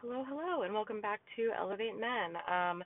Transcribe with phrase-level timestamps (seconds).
[0.00, 2.36] Hello, hello, and welcome back to Elevate Men.
[2.48, 2.84] Um,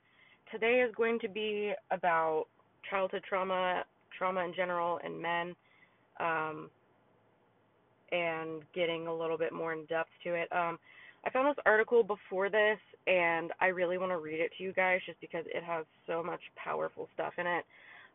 [0.51, 2.45] today is going to be about
[2.89, 3.83] childhood trauma,
[4.17, 5.55] trauma in general, and men,
[6.19, 6.71] um,
[8.11, 10.51] and getting a little bit more in depth to it.
[10.51, 10.79] Um,
[11.23, 14.73] I found this article before this, and I really want to read it to you
[14.73, 17.63] guys just because it has so much powerful stuff in it.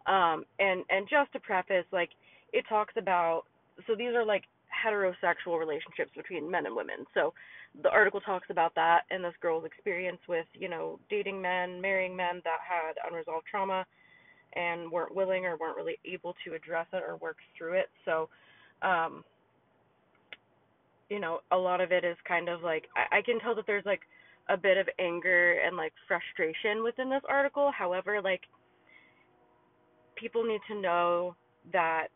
[0.08, 2.10] Um, and and just to preface, like
[2.52, 3.42] it talks about,
[3.86, 4.42] so these are like
[4.84, 7.04] heterosexual relationships between men and women.
[7.14, 7.34] So
[7.82, 12.16] the article talks about that and this girl's experience with, you know, dating men, marrying
[12.16, 13.84] men that had unresolved trauma
[14.54, 17.88] and weren't willing or weren't really able to address it or work through it.
[18.04, 18.28] So,
[18.82, 19.24] um,
[21.10, 23.66] you know, a lot of it is kind of like I, I can tell that
[23.66, 24.02] there's like
[24.48, 27.70] a bit of anger and like frustration within this article.
[27.76, 28.42] However, like
[30.16, 31.34] people need to know
[31.72, 32.08] that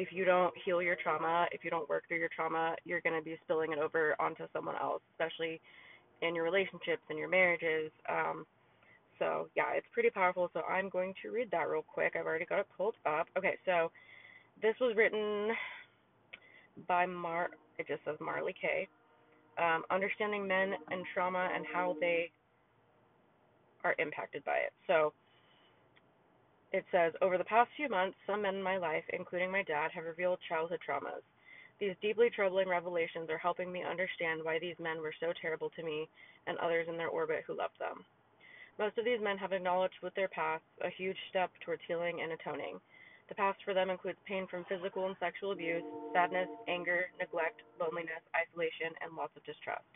[0.00, 3.18] if you don't heal your trauma, if you don't work through your trauma, you're going
[3.18, 5.60] to be spilling it over onto someone else, especially
[6.22, 7.92] in your relationships and your marriages.
[8.08, 8.46] Um,
[9.18, 10.50] so, yeah, it's pretty powerful.
[10.54, 12.14] So, I'm going to read that real quick.
[12.18, 13.26] I've already got it pulled up.
[13.36, 13.90] Okay, so
[14.62, 15.50] this was written
[16.88, 18.88] by Mar, it just says Marley K.
[19.62, 22.30] Um, understanding men and trauma and how they
[23.84, 24.72] are impacted by it.
[24.86, 25.12] So,
[26.72, 29.90] it says, Over the past few months, some men in my life, including my dad,
[29.92, 31.22] have revealed childhood traumas.
[31.80, 35.82] These deeply troubling revelations are helping me understand why these men were so terrible to
[35.82, 36.08] me
[36.46, 38.04] and others in their orbit who loved them.
[38.78, 42.32] Most of these men have acknowledged with their past a huge step towards healing and
[42.32, 42.80] atoning.
[43.28, 48.22] The past for them includes pain from physical and sexual abuse, sadness, anger, neglect, loneliness,
[48.34, 49.86] isolation, and lots of distrust.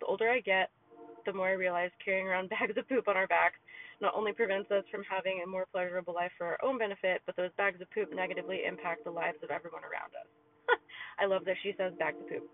[0.00, 0.70] The older I get,
[1.26, 3.58] the more I realize carrying around bags of poop on our backs
[4.00, 7.36] not only prevents us from having a more pleasurable life for our own benefit, but
[7.36, 10.28] those bags of poop negatively impact the lives of everyone around us.
[11.20, 12.48] I love that she says bags of poop.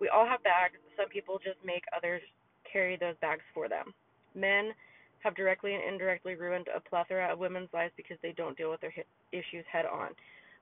[0.00, 0.78] We all have bags.
[0.96, 2.22] Some people just make others
[2.70, 3.92] carry those bags for them.
[4.34, 4.72] Men
[5.20, 8.80] have directly and indirectly ruined a plethora of women's lives because they don't deal with
[8.80, 8.94] their
[9.32, 10.10] issues head on.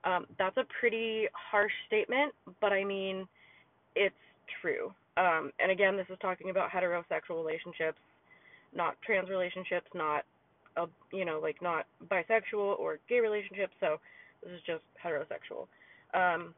[0.04, 3.26] Um, that's a pretty harsh statement, but I mean,
[3.94, 4.14] it's
[4.62, 4.92] true.
[5.16, 7.98] Um, and again, this is talking about heterosexual relationships
[8.76, 10.24] not trans relationships, not
[10.76, 13.72] uh, you know like not bisexual or gay relationships.
[13.80, 13.96] So
[14.42, 15.66] this is just heterosexual.
[16.14, 16.54] Um,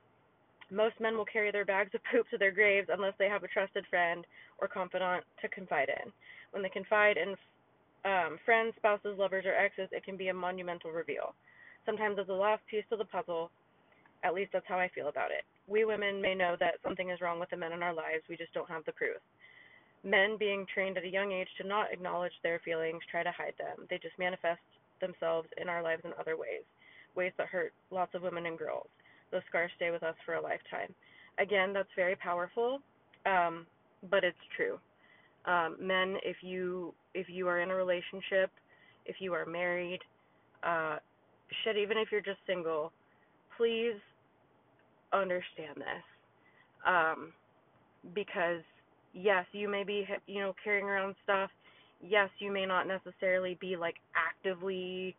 [0.70, 3.48] most men will carry their bags of poop to their graves unless they have a
[3.48, 4.26] trusted friend
[4.58, 6.12] or confidant to confide in.
[6.50, 7.34] When they confide in
[8.04, 11.34] um, friends, spouses, lovers, or exes, it can be a monumental reveal.
[11.86, 13.50] Sometimes as the last piece to the puzzle,
[14.24, 15.44] at least that's how I feel about it.
[15.66, 18.36] We women may know that something is wrong with the men in our lives, we
[18.36, 19.16] just don't have the proof.
[20.08, 23.52] Men being trained at a young age to not acknowledge their feelings try to hide
[23.58, 23.86] them.
[23.90, 24.60] They just manifest
[25.02, 26.62] themselves in our lives in other ways,
[27.14, 28.88] ways that hurt lots of women and girls.
[29.30, 30.94] Those scars stay with us for a lifetime.
[31.38, 32.78] Again, that's very powerful,
[33.26, 33.66] um,
[34.10, 34.78] but it's true.
[35.44, 38.50] Um, men, if you if you are in a relationship,
[39.04, 40.00] if you are married,
[40.62, 40.96] uh,
[41.62, 42.92] shit, even if you're just single,
[43.56, 43.98] please
[45.12, 46.04] understand this,
[46.86, 47.32] um,
[48.14, 48.62] because
[49.14, 51.50] yes, you may be, you know, carrying around stuff.
[52.00, 55.16] Yes, you may not necessarily be like actively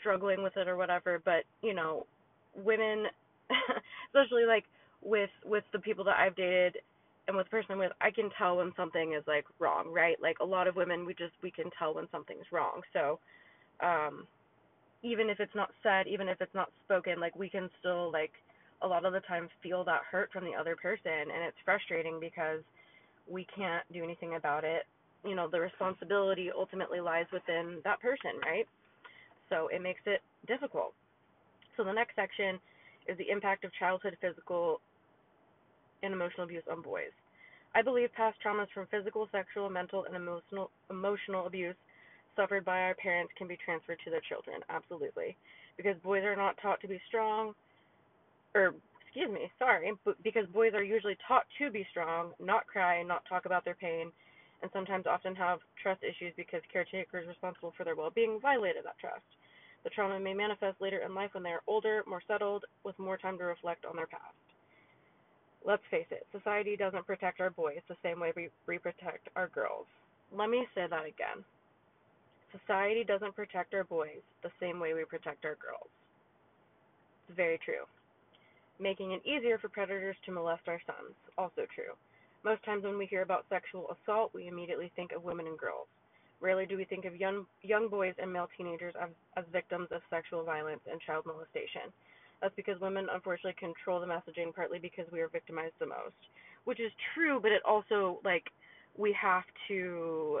[0.00, 2.06] struggling with it or whatever, but you know,
[2.54, 3.06] women,
[4.08, 4.64] especially like
[5.02, 6.76] with with the people that I've dated
[7.28, 10.16] and with the person I'm with, I can tell when something is like wrong, right?
[10.20, 12.82] Like a lot of women, we just we can tell when something's wrong.
[12.92, 13.18] So,
[13.80, 14.26] um,
[15.02, 18.32] even if it's not said, even if it's not spoken, like we can still like
[18.82, 22.18] a lot of the time feel that hurt from the other person, and it's frustrating
[22.20, 22.60] because
[23.28, 24.82] we can't do anything about it.
[25.24, 28.66] You know, the responsibility ultimately lies within that person, right?
[29.48, 30.94] So it makes it difficult.
[31.76, 32.58] So the next section
[33.06, 34.80] is the impact of childhood physical
[36.02, 37.12] and emotional abuse on boys.
[37.74, 41.76] I believe past traumas from physical, sexual, mental, and emotional emotional abuse
[42.36, 44.60] suffered by our parents can be transferred to their children.
[44.68, 45.36] Absolutely.
[45.76, 47.54] Because boys are not taught to be strong
[48.54, 48.74] or
[49.12, 53.22] excuse me, sorry, but because boys are usually taught to be strong, not cry, not
[53.28, 54.10] talk about their pain,
[54.62, 59.20] and sometimes often have trust issues because caretakers responsible for their well-being violated that trust.
[59.84, 63.18] The trauma may manifest later in life when they are older, more settled, with more
[63.18, 64.32] time to reflect on their past.
[65.62, 69.48] Let's face it, society doesn't protect our boys the same way we, we protect our
[69.48, 69.86] girls.
[70.34, 71.44] Let me say that again.
[72.50, 75.90] Society doesn't protect our boys the same way we protect our girls.
[77.28, 77.84] It's very true
[78.80, 81.14] making it easier for predators to molest our sons.
[81.38, 81.94] Also true.
[82.44, 85.86] Most times when we hear about sexual assault, we immediately think of women and girls.
[86.40, 90.02] Rarely do we think of young, young boys and male teenagers as, as victims of
[90.10, 91.92] sexual violence and child molestation.
[92.40, 96.18] That's because women unfortunately control the messaging, partly because we are victimized the most.
[96.64, 98.44] which is true, but it also like
[98.96, 100.40] we have to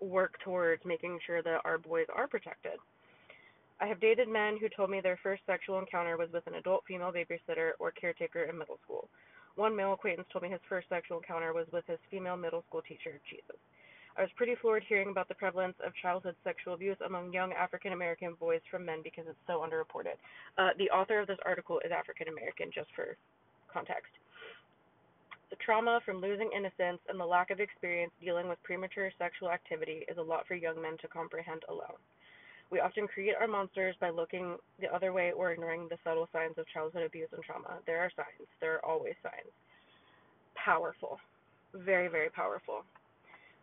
[0.00, 2.78] work towards making sure that our boys are protected.
[3.78, 6.84] I have dated men who told me their first sexual encounter was with an adult
[6.88, 9.08] female babysitter or caretaker in middle school.
[9.56, 12.82] One male acquaintance told me his first sexual encounter was with his female middle school
[12.82, 13.20] teacher.
[13.28, 13.56] Jesus.
[14.16, 17.92] I was pretty floored hearing about the prevalence of childhood sexual abuse among young African
[17.92, 20.16] American boys from men because it's so underreported.
[20.56, 23.16] Uh, the author of this article is African American, just for
[23.70, 24.12] context.
[25.50, 30.04] The trauma from losing innocence and the lack of experience dealing with premature sexual activity
[30.08, 32.00] is a lot for young men to comprehend alone.
[32.70, 36.58] We often create our monsters by looking the other way or ignoring the subtle signs
[36.58, 37.78] of childhood abuse and trauma.
[37.86, 38.48] There are signs.
[38.60, 39.52] There are always signs.
[40.56, 41.18] Powerful.
[41.74, 42.82] Very, very powerful.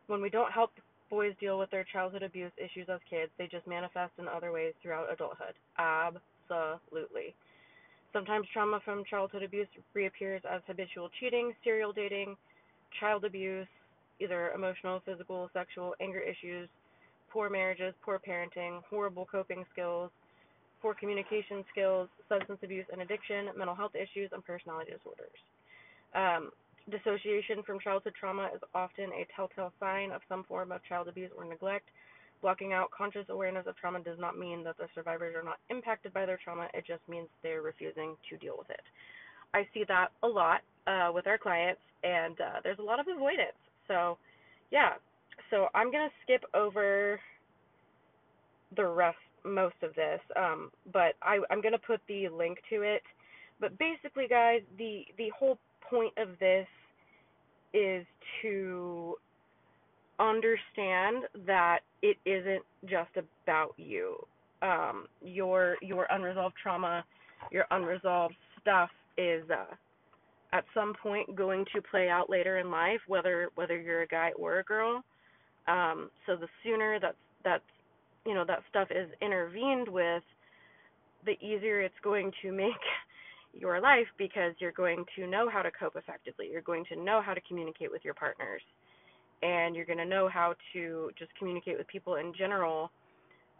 [0.07, 0.71] When we don't help
[1.09, 4.73] boys deal with their childhood abuse issues as kids, they just manifest in other ways
[4.81, 5.53] throughout adulthood.
[5.77, 7.35] Absolutely.
[8.13, 12.35] Sometimes trauma from childhood abuse reappears as habitual cheating, serial dating,
[12.99, 13.67] child abuse,
[14.19, 16.69] either emotional, physical, sexual, anger issues,
[17.33, 20.11] poor marriages, poor parenting, horrible coping skills,
[20.81, 25.41] poor communication skills, substance abuse and addiction, mental health issues, and personality disorders.
[26.13, 26.51] Um,
[26.91, 31.31] Dissociation from childhood trauma is often a telltale sign of some form of child abuse
[31.37, 31.85] or neglect.
[32.41, 36.13] Blocking out conscious awareness of trauma does not mean that the survivors are not impacted
[36.13, 38.81] by their trauma, it just means they're refusing to deal with it.
[39.53, 43.07] I see that a lot uh, with our clients, and uh, there's a lot of
[43.07, 43.55] avoidance.
[43.87, 44.17] So,
[44.71, 44.95] yeah.
[45.49, 47.19] So, I'm going to skip over
[48.75, 52.81] the rest, most of this, um, but I, I'm going to put the link to
[52.81, 53.03] it.
[53.59, 55.57] But basically, guys, the, the whole
[55.89, 56.67] point of this
[57.73, 58.05] is
[58.41, 59.15] to
[60.19, 64.17] understand that it isn't just about you.
[64.61, 67.03] Um, your your unresolved trauma,
[67.51, 69.75] your unresolved stuff is uh,
[70.53, 74.31] at some point going to play out later in life, whether whether you're a guy
[74.37, 75.03] or a girl.
[75.67, 77.61] Um, so the sooner that that
[78.25, 80.23] you know that stuff is intervened with,
[81.25, 82.71] the easier it's going to make
[83.53, 86.47] your life because you're going to know how to cope effectively.
[86.51, 88.61] You're going to know how to communicate with your partners.
[89.41, 92.91] And you're going to know how to just communicate with people in general.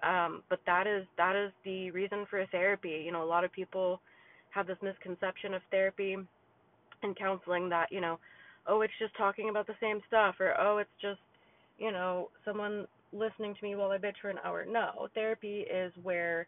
[0.01, 3.03] Um, but that is that is the reason for therapy.
[3.05, 3.99] You know, a lot of people
[4.51, 6.15] have this misconception of therapy
[7.01, 8.19] and counseling that, you know,
[8.67, 11.19] oh, it's just talking about the same stuff or oh, it's just,
[11.83, 14.65] you know, someone listening to me while I bitch for an hour.
[14.65, 16.47] No, therapy is where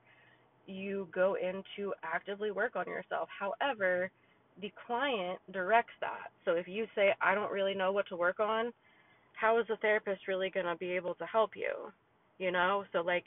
[0.66, 3.28] you go in to actively work on yourself.
[3.38, 4.10] However,
[4.62, 6.32] the client directs that.
[6.46, 8.72] So if you say, I don't really know what to work on,
[9.34, 11.92] how is the therapist really going to be able to help you?
[12.40, 12.86] You know?
[12.94, 13.26] So, like,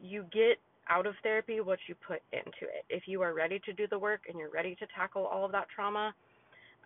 [0.00, 0.58] you get
[0.88, 2.84] out of therapy what you put into it.
[2.88, 5.50] If you are ready to do the work and you're ready to tackle all of
[5.52, 6.14] that trauma,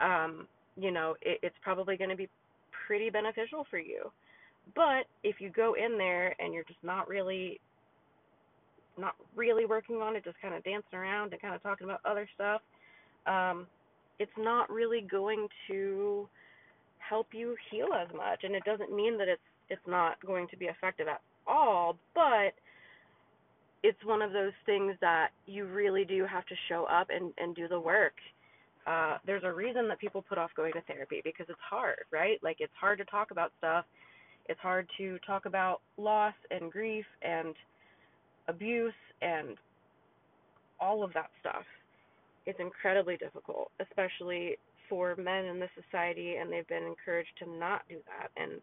[0.00, 2.30] um, you know, it, it's probably going to be
[2.86, 4.10] pretty beneficial for you.
[4.74, 7.60] But if you go in there and you're just not really
[8.96, 12.00] not really working on it, just kind of dancing around and kind of talking about
[12.04, 12.60] other stuff,
[13.26, 13.66] um,
[14.20, 16.28] it's not really going to
[16.98, 18.44] help you heal as much.
[18.44, 22.52] And it doesn't mean that it's it's not going to be effective at all, but
[23.82, 27.54] it's one of those things that you really do have to show up and, and
[27.54, 28.14] do the work.
[28.86, 32.38] Uh, there's a reason that people put off going to therapy because it's hard, right?
[32.42, 33.84] Like it's hard to talk about stuff.
[34.48, 37.54] It's hard to talk about loss and grief and
[38.48, 39.56] abuse and
[40.80, 41.64] all of that stuff
[42.46, 44.58] It's incredibly difficult, especially
[44.88, 48.60] for men in this society and they've been encouraged to not do that and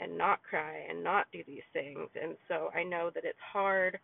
[0.00, 2.08] and not cry and not do these things.
[2.20, 3.98] And so I know that it's hard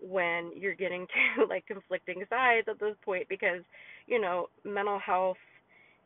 [0.00, 1.06] when you're getting
[1.36, 3.62] to like conflicting sides at this point because,
[4.06, 5.38] you know, mental health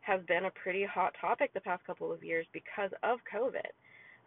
[0.02, 3.70] has been a pretty hot topic the past couple of years because of COVID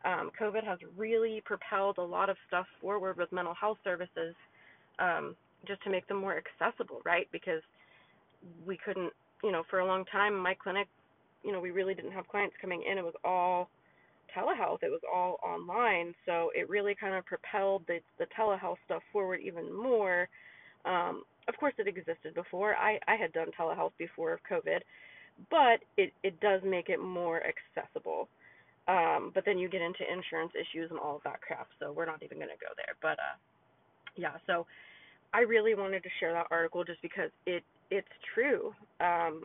[0.05, 4.35] um, COVID has really propelled a lot of stuff forward with mental health services
[4.99, 5.35] um,
[5.67, 7.27] just to make them more accessible, right?
[7.31, 7.61] Because
[8.65, 9.11] we couldn't,
[9.43, 10.87] you know, for a long time, my clinic,
[11.43, 12.97] you know, we really didn't have clients coming in.
[12.97, 13.69] It was all
[14.37, 16.13] telehealth, it was all online.
[16.25, 20.29] So it really kind of propelled the, the telehealth stuff forward even more.
[20.85, 22.75] Um, of course, it existed before.
[22.75, 24.79] I, I had done telehealth before of COVID,
[25.49, 28.29] but it, it does make it more accessible.
[28.89, 32.07] Um, but then you get into insurance issues and all of that crap, so we're
[32.07, 32.95] not even going to go there.
[33.01, 33.37] But uh,
[34.15, 34.65] yeah, so
[35.31, 38.73] I really wanted to share that article just because it it's true.
[38.99, 39.43] Um,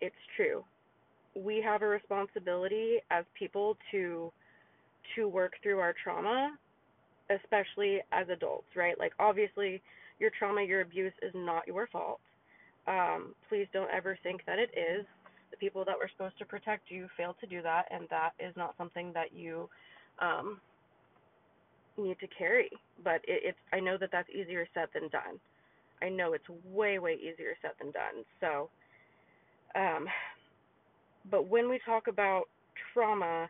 [0.00, 0.64] it's true.
[1.34, 4.30] We have a responsibility as people to
[5.16, 6.56] to work through our trauma,
[7.30, 8.96] especially as adults, right?
[8.96, 9.82] Like obviously,
[10.20, 12.20] your trauma, your abuse is not your fault.
[12.86, 15.04] Um, please don't ever think that it is.
[15.50, 18.54] The people that were supposed to protect you failed to do that, and that is
[18.56, 19.68] not something that you
[20.20, 20.60] um,
[21.96, 22.70] need to carry.
[23.02, 25.40] But it, it's I know that that's easier said than done.
[26.02, 28.24] I know it's way way easier said than done.
[28.40, 28.68] So,
[29.74, 30.06] um,
[31.30, 32.44] but when we talk about
[32.92, 33.48] trauma,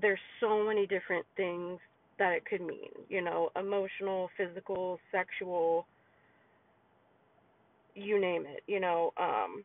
[0.00, 1.78] there's so many different things
[2.18, 2.90] that it could mean.
[3.08, 5.86] You know, emotional, physical, sexual,
[7.94, 8.62] you name it.
[8.66, 9.64] You know, um,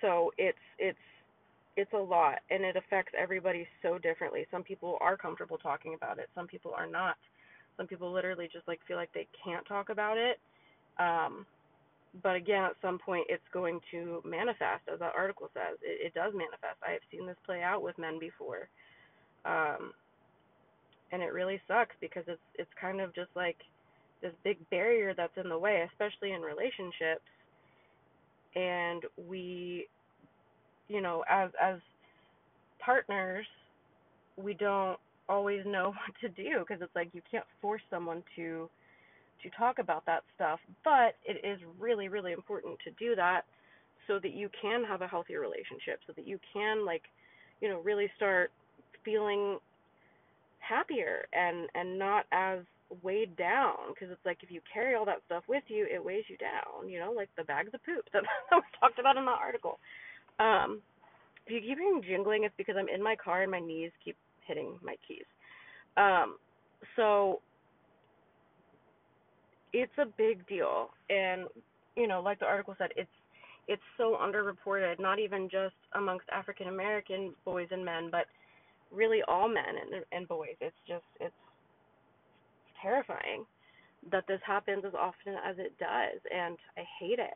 [0.00, 0.98] so it's it's
[1.76, 4.46] it's a lot and it affects everybody so differently.
[4.50, 6.28] Some people are comfortable talking about it.
[6.34, 7.16] Some people are not.
[7.76, 10.38] Some people literally just like feel like they can't talk about it.
[10.98, 11.46] Um,
[12.22, 15.78] but again, at some point, it's going to manifest, as that article says.
[15.80, 16.76] It, it does manifest.
[16.86, 18.68] I have seen this play out with men before,
[19.44, 19.92] um,
[21.12, 23.58] and it really sucks because it's it's kind of just like
[24.22, 27.24] this big barrier that's in the way, especially in relationships.
[28.54, 29.86] And we
[30.90, 31.78] you know, as as
[32.84, 33.46] partners,
[34.36, 38.68] we don't always know what to do because it's like you can't force someone to
[39.42, 43.42] to talk about that stuff, but it is really really important to do that
[44.06, 47.02] so that you can have a healthier relationship, so that you can like,
[47.60, 48.50] you know, really start
[49.04, 49.58] feeling
[50.58, 52.58] happier and and not as
[53.02, 56.24] weighed down because it's like if you carry all that stuff with you, it weighs
[56.28, 59.30] you down, you know, like the bags of poop that was talked about in the
[59.30, 59.78] article.
[60.38, 60.80] Um,
[61.46, 64.16] if you keep hearing jingling, it's because I'm in my car and my knees keep
[64.46, 65.24] hitting my keys.
[65.96, 66.36] Um,
[66.96, 67.40] so
[69.72, 71.46] it's a big deal, and
[71.96, 73.10] you know, like the article said, it's
[73.68, 78.26] it's so underreported, not even just amongst African American boys and men, but
[78.90, 80.56] really all men and, and boys.
[80.60, 81.34] It's just it's
[82.82, 83.44] terrifying
[84.10, 87.34] that this happens as often as it does, and I hate it.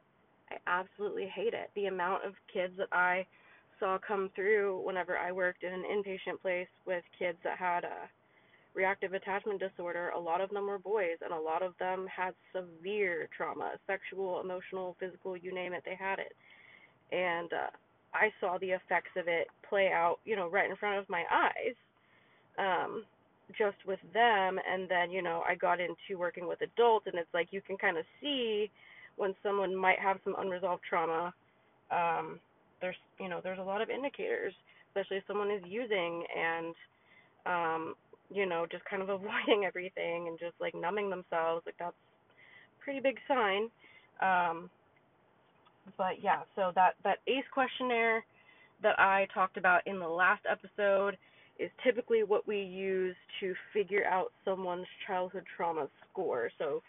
[0.51, 1.71] I absolutely hate it.
[1.75, 3.27] The amount of kids that I
[3.81, 8.09] saw come through whenever I worked in an inpatient place with kids that had a
[8.75, 12.35] reactive attachment disorder, a lot of them were boys and a lot of them had
[12.53, 16.35] severe trauma, sexual, emotional, physical, you name it, they had it.
[17.13, 17.71] And uh
[18.15, 21.25] I saw the effects of it play out, you know, right in front of my
[21.33, 21.77] eyes.
[22.59, 23.05] Um
[23.57, 27.33] just with them and then, you know, I got into working with adults and it's
[27.35, 28.71] like you can kind of see
[29.17, 31.33] when someone might have some unresolved trauma,
[31.91, 32.41] um,
[32.81, 34.53] there's you know there's a lot of indicators,
[34.89, 36.75] especially if someone is using and
[37.47, 37.95] um,
[38.31, 41.63] you know just kind of avoiding everything and just like numbing themselves.
[41.67, 43.71] Like that's a pretty big sign.
[44.21, 44.71] Um,
[45.97, 48.25] but yeah, so that that ACE questionnaire
[48.83, 51.17] that I talked about in the last episode
[51.59, 56.51] is typically what we use to figure out someone's childhood trauma score.
[56.59, 56.83] So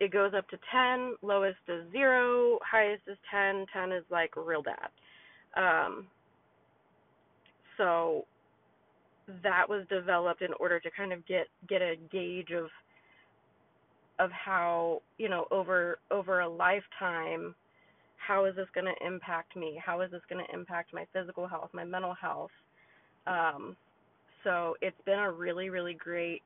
[0.00, 4.62] it goes up to 10, lowest is 0, highest is 10, 10 is like real
[4.62, 4.88] bad.
[5.56, 6.06] Um,
[7.76, 8.24] so
[9.42, 12.68] that was developed in order to kind of get get a gauge of
[14.18, 17.54] of how, you know, over over a lifetime
[18.28, 19.80] how is this going to impact me?
[19.84, 22.50] How is this going to impact my physical health, my mental health?
[23.26, 23.76] Um,
[24.44, 26.42] so it's been a really, really great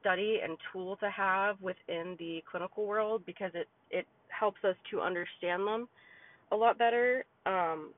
[0.00, 5.00] study and tool to have within the clinical world because it it helps us to
[5.00, 5.88] understand them
[6.50, 7.24] a lot better.
[7.46, 7.90] Um,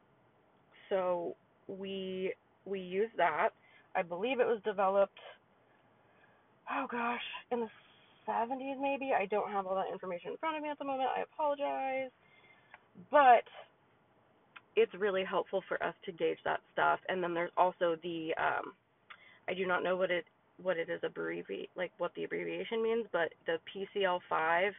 [0.89, 1.35] so
[1.67, 2.33] we
[2.67, 3.51] we use that.
[3.97, 5.19] I believe it was developed.
[6.71, 7.21] Oh gosh,
[7.51, 7.69] in the
[8.29, 9.13] 70s maybe.
[9.17, 11.11] I don't have all that information in front of me at the moment.
[11.17, 12.11] I apologize,
[13.11, 13.45] but
[14.77, 16.99] it's really helpful for us to gauge that stuff.
[17.09, 18.73] And then there's also the um,
[19.49, 20.25] I do not know what it
[20.63, 23.59] what it is abbreviate like what the abbreviation means, but the
[23.97, 24.71] PCL5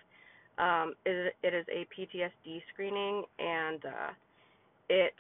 [0.58, 4.12] um, is it is a PTSD screening and uh,
[4.90, 5.14] it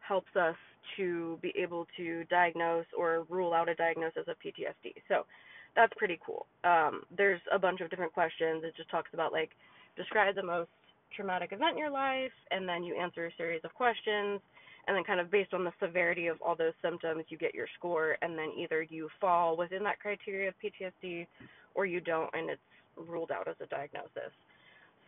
[0.00, 0.56] helps us
[0.96, 4.94] to be able to diagnose or rule out a diagnosis of PTSD.
[5.08, 5.26] So
[5.74, 6.46] that's pretty cool.
[6.64, 8.62] Um, there's a bunch of different questions.
[8.64, 9.50] It just talks about like
[9.96, 10.70] describe the most
[11.14, 14.40] traumatic event in your life, and then you answer a series of questions
[14.86, 17.66] and then kind of based on the severity of all those symptoms you get your
[17.78, 21.26] score and then either you fall within that criteria of PTSD
[21.74, 22.60] or you don't and it's
[23.08, 24.32] ruled out as a diagnosis.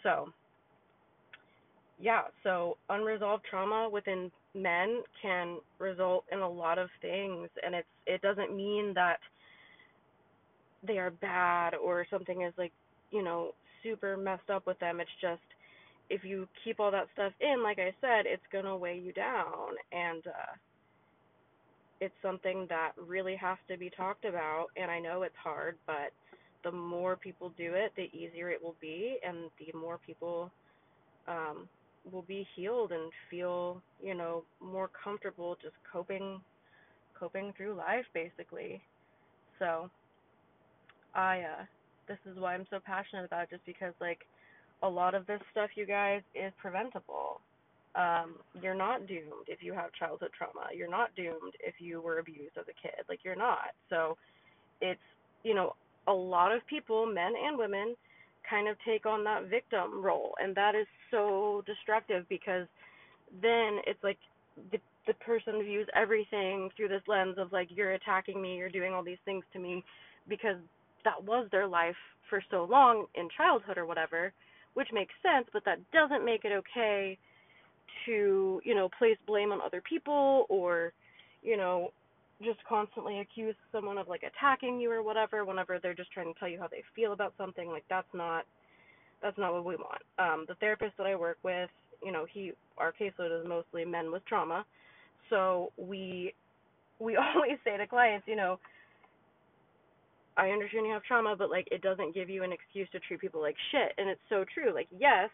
[0.02, 0.28] So
[2.00, 7.88] yeah, so unresolved trauma within men can result in a lot of things and it's
[8.06, 9.18] it doesn't mean that
[10.86, 12.72] they are bad or something is like,
[13.10, 15.00] you know, super messed up with them.
[15.00, 15.42] It's just
[16.10, 19.76] if you keep all that stuff in, like I said, it's gonna weigh you down,
[19.92, 20.54] and uh,
[22.00, 24.66] it's something that really has to be talked about.
[24.76, 26.12] And I know it's hard, but
[26.64, 30.50] the more people do it, the easier it will be, and the more people
[31.26, 31.68] um,
[32.10, 36.40] will be healed and feel, you know, more comfortable just coping
[37.18, 38.80] coping through life basically.
[39.58, 39.90] So
[41.14, 41.64] I uh
[42.06, 44.20] this is why I'm so passionate about it just because like
[44.82, 47.40] a lot of this stuff you guys is preventable.
[47.94, 50.68] Um you're not doomed if you have childhood trauma.
[50.74, 53.04] You're not doomed if you were abused as a kid.
[53.08, 53.74] Like you're not.
[53.90, 54.16] So
[54.80, 55.00] it's,
[55.42, 55.74] you know,
[56.06, 57.96] a lot of people, men and women,
[58.48, 62.66] kind of take on that victim role and that is so destructive because
[63.42, 64.18] then it's like
[64.72, 68.92] the the person views everything through this lens of like you're attacking me, you're doing
[68.92, 69.82] all these things to me
[70.28, 70.56] because
[71.04, 71.96] that was their life
[72.28, 74.32] for so long in childhood or whatever,
[74.74, 77.18] which makes sense, but that doesn't make it okay
[78.06, 80.92] to, you know, place blame on other people or,
[81.42, 81.90] you know,
[82.42, 86.38] just constantly accuse someone of like attacking you or whatever whenever they're just trying to
[86.38, 87.68] tell you how they feel about something.
[87.68, 88.44] Like that's not
[89.20, 90.02] that's not what we want.
[90.18, 91.70] Um the therapist that i work with
[92.02, 94.64] you know he our caseload is mostly men with trauma.
[95.30, 96.32] So we
[97.00, 98.58] we always say to clients you know
[100.38, 103.20] i understand you have trauma but like it doesn't give you an excuse to treat
[103.20, 105.28] people like shit and it's so true like yes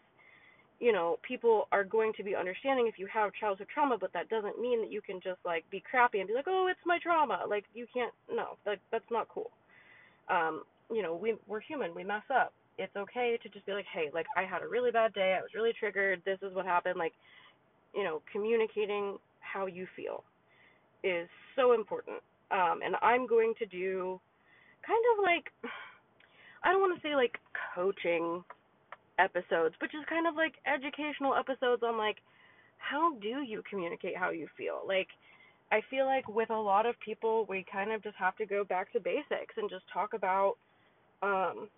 [0.79, 4.29] you know, people are going to be understanding if you have childhood trauma, but that
[4.29, 6.99] doesn't mean that you can just like be crappy and be like, "Oh, it's my
[6.99, 9.51] trauma." Like you can't no, like that's not cool.
[10.29, 12.53] Um, you know, we we're human, we mess up.
[12.77, 15.37] It's okay to just be like, "Hey, like I had a really bad day.
[15.39, 16.21] I was really triggered.
[16.25, 17.13] This is what happened." Like,
[17.93, 20.23] you know, communicating how you feel
[21.03, 22.17] is so important.
[22.51, 24.19] Um, and I'm going to do
[24.85, 25.51] kind of like
[26.63, 27.37] I don't want to say like
[27.73, 28.43] coaching
[29.19, 32.17] episodes, but just kind of like educational episodes on like
[32.77, 34.81] how do you communicate how you feel?
[34.87, 35.07] Like
[35.71, 38.63] I feel like with a lot of people we kind of just have to go
[38.63, 40.55] back to basics and just talk about
[41.21, 41.69] um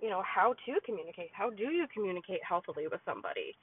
[0.00, 1.30] you know how to communicate.
[1.32, 3.56] How do you communicate healthily with somebody?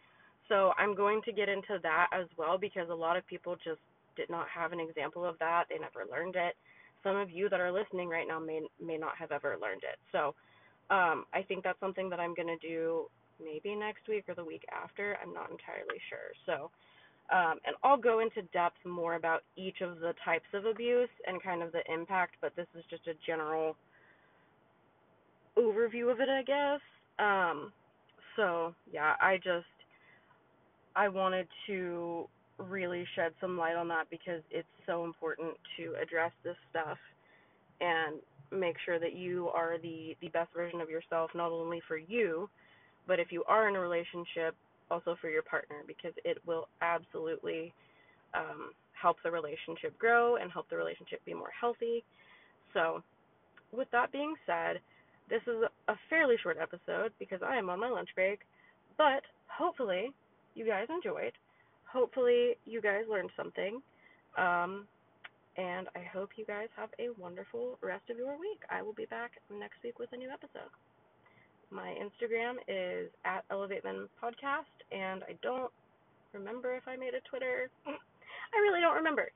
[0.49, 3.79] So I'm going to get into that as well because a lot of people just
[4.15, 5.65] did not have an example of that.
[5.69, 6.55] They never learned it.
[7.03, 9.99] Some of you that are listening right now may may not have ever learned it.
[10.11, 10.35] So
[10.93, 13.05] um, I think that's something that I'm gonna do
[13.43, 15.17] maybe next week or the week after.
[15.21, 16.31] I'm not entirely sure.
[16.45, 16.71] So,
[17.35, 21.41] um, and I'll go into depth more about each of the types of abuse and
[21.41, 22.35] kind of the impact.
[22.41, 23.75] But this is just a general
[25.57, 26.81] overview of it, I guess.
[27.19, 27.71] Um,
[28.35, 29.65] so yeah, I just
[30.95, 36.31] I wanted to really shed some light on that because it's so important to address
[36.43, 36.97] this stuff
[37.81, 38.15] and
[38.51, 42.47] make sure that you are the the best version of yourself not only for you
[43.07, 44.55] but if you are in a relationship
[44.91, 47.73] also for your partner because it will absolutely
[48.35, 52.03] um, help the relationship grow and help the relationship be more healthy.
[52.73, 53.01] So
[53.73, 54.79] with that being said
[55.29, 58.39] this is a fairly short episode because i am on my lunch break
[58.97, 60.11] but hopefully
[60.55, 61.33] you guys enjoyed
[61.93, 63.81] hopefully you guys learned something
[64.37, 64.87] um,
[65.57, 68.61] and I hope you guys have a wonderful rest of your week.
[68.71, 70.73] I will be back next week with a new episode.
[71.69, 75.71] My Instagram is at Elevate ElevateMen Podcast, and I don't
[76.33, 77.69] remember if I made a Twitter.
[77.85, 79.29] I really don't remember.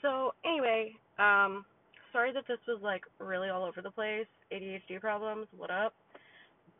[0.00, 1.64] So anyway, um,
[2.12, 4.26] sorry that this was like really all over the place.
[4.52, 5.92] ADHD problems, what up?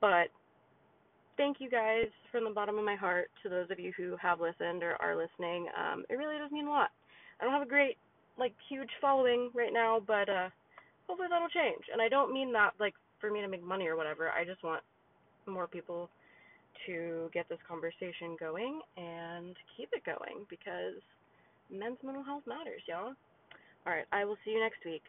[0.00, 0.28] But
[1.38, 4.40] thank you guys from the bottom of my heart to those of you who have
[4.40, 5.68] listened or are listening.
[5.72, 6.90] Um, it really does mean a lot.
[7.40, 7.96] I don't have a great
[8.38, 10.50] like huge following right now, but uh
[11.06, 11.84] hopefully that'll change.
[11.90, 14.30] And I don't mean that like for me to make money or whatever.
[14.30, 14.82] I just want
[15.46, 16.10] more people
[16.86, 21.00] to get this conversation going and keep it going because
[21.70, 23.14] men's mental health matters, y'all.
[23.86, 25.02] All right, I will see you next week.